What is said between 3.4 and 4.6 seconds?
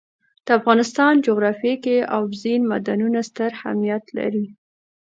اهمیت لري.